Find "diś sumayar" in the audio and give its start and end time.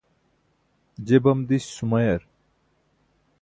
1.49-2.21